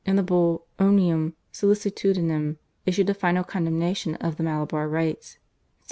[0.03, 2.57] in the Bull, /Omnium sollicitudinem/,
[2.87, 5.41] issued a final condemnation of the Malabar Rites (1744).